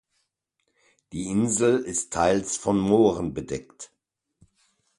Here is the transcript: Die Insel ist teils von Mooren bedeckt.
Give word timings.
Die 1.13 1.27
Insel 1.27 1.77
ist 1.81 2.11
teils 2.11 2.57
von 2.57 2.79
Mooren 2.79 3.35
bedeckt. 3.35 3.91